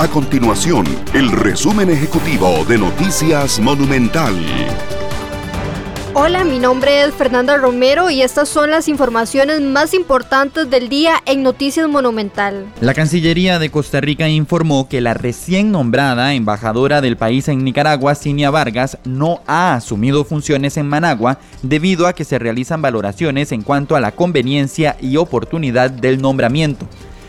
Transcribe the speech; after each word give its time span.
A 0.00 0.06
continuación, 0.06 0.86
el 1.12 1.32
resumen 1.32 1.90
ejecutivo 1.90 2.64
de 2.66 2.78
Noticias 2.78 3.58
Monumental. 3.58 4.32
Hola, 6.14 6.44
mi 6.44 6.60
nombre 6.60 7.02
es 7.02 7.12
Fernanda 7.14 7.56
Romero 7.56 8.08
y 8.08 8.22
estas 8.22 8.48
son 8.48 8.70
las 8.70 8.86
informaciones 8.86 9.60
más 9.60 9.94
importantes 9.94 10.70
del 10.70 10.88
día 10.88 11.14
en 11.26 11.42
Noticias 11.42 11.88
Monumental. 11.88 12.72
La 12.80 12.94
Cancillería 12.94 13.58
de 13.58 13.72
Costa 13.72 14.00
Rica 14.00 14.28
informó 14.28 14.88
que 14.88 15.00
la 15.00 15.14
recién 15.14 15.72
nombrada 15.72 16.32
embajadora 16.32 17.00
del 17.00 17.16
país 17.16 17.48
en 17.48 17.64
Nicaragua, 17.64 18.14
Cinia 18.14 18.50
Vargas, 18.50 18.98
no 19.04 19.40
ha 19.48 19.74
asumido 19.74 20.24
funciones 20.24 20.76
en 20.76 20.88
Managua 20.88 21.40
debido 21.62 22.06
a 22.06 22.12
que 22.12 22.24
se 22.24 22.38
realizan 22.38 22.80
valoraciones 22.80 23.50
en 23.50 23.62
cuanto 23.62 23.96
a 23.96 24.00
la 24.00 24.12
conveniencia 24.12 24.96
y 25.00 25.16
oportunidad 25.16 25.90
del 25.90 26.22
nombramiento. 26.22 26.86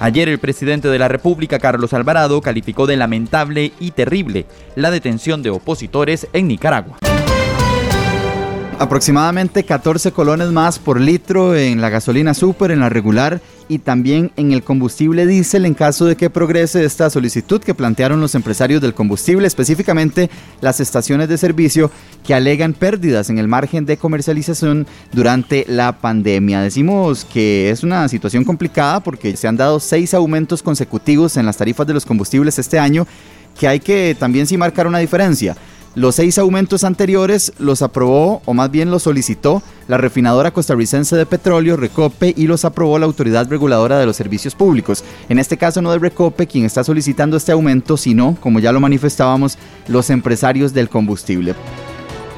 Ayer 0.00 0.30
el 0.30 0.38
presidente 0.38 0.88
de 0.88 0.98
la 0.98 1.08
República, 1.08 1.58
Carlos 1.58 1.92
Alvarado, 1.92 2.40
calificó 2.40 2.86
de 2.86 2.96
lamentable 2.96 3.72
y 3.78 3.90
terrible 3.90 4.46
la 4.74 4.90
detención 4.90 5.42
de 5.42 5.50
opositores 5.50 6.26
en 6.32 6.48
Nicaragua 6.48 6.98
aproximadamente 8.80 9.62
14 9.62 10.10
colones 10.10 10.48
más 10.52 10.78
por 10.78 10.98
litro 10.98 11.54
en 11.54 11.82
la 11.82 11.90
gasolina 11.90 12.32
super, 12.32 12.70
en 12.70 12.80
la 12.80 12.88
regular 12.88 13.42
y 13.68 13.78
también 13.78 14.32
en 14.38 14.52
el 14.52 14.62
combustible 14.62 15.26
diésel 15.26 15.66
en 15.66 15.74
caso 15.74 16.06
de 16.06 16.16
que 16.16 16.30
progrese 16.30 16.82
esta 16.82 17.10
solicitud 17.10 17.60
que 17.60 17.74
plantearon 17.74 18.22
los 18.22 18.34
empresarios 18.34 18.80
del 18.80 18.94
combustible, 18.94 19.46
específicamente 19.46 20.30
las 20.62 20.80
estaciones 20.80 21.28
de 21.28 21.36
servicio 21.36 21.90
que 22.24 22.32
alegan 22.32 22.72
pérdidas 22.72 23.28
en 23.28 23.36
el 23.36 23.48
margen 23.48 23.84
de 23.84 23.98
comercialización 23.98 24.86
durante 25.12 25.66
la 25.68 25.98
pandemia. 25.98 26.62
Decimos 26.62 27.26
que 27.26 27.68
es 27.68 27.82
una 27.82 28.08
situación 28.08 28.44
complicada 28.44 29.00
porque 29.00 29.36
se 29.36 29.46
han 29.46 29.58
dado 29.58 29.78
seis 29.78 30.14
aumentos 30.14 30.62
consecutivos 30.62 31.36
en 31.36 31.44
las 31.44 31.58
tarifas 31.58 31.86
de 31.86 31.92
los 31.92 32.06
combustibles 32.06 32.58
este 32.58 32.78
año 32.78 33.06
que 33.58 33.68
hay 33.68 33.78
que 33.78 34.16
también 34.18 34.46
sí 34.46 34.56
marcar 34.56 34.86
una 34.86 35.00
diferencia. 35.00 35.54
Los 35.96 36.14
seis 36.14 36.38
aumentos 36.38 36.84
anteriores 36.84 37.52
los 37.58 37.82
aprobó, 37.82 38.42
o 38.44 38.54
más 38.54 38.70
bien 38.70 38.92
los 38.92 39.02
solicitó, 39.02 39.60
la 39.88 39.98
refinadora 39.98 40.52
costarricense 40.52 41.16
de 41.16 41.26
petróleo, 41.26 41.76
Recope, 41.76 42.32
y 42.36 42.46
los 42.46 42.64
aprobó 42.64 42.96
la 43.00 43.06
Autoridad 43.06 43.48
Reguladora 43.48 43.98
de 43.98 44.06
los 44.06 44.14
Servicios 44.14 44.54
Públicos. 44.54 45.02
En 45.28 45.40
este 45.40 45.56
caso 45.56 45.82
no 45.82 45.90
de 45.90 45.98
Recope 45.98 46.46
quien 46.46 46.64
está 46.64 46.84
solicitando 46.84 47.36
este 47.36 47.50
aumento, 47.50 47.96
sino, 47.96 48.36
como 48.40 48.60
ya 48.60 48.70
lo 48.70 48.78
manifestábamos, 48.78 49.58
los 49.88 50.10
empresarios 50.10 50.72
del 50.72 50.88
combustible. 50.88 51.56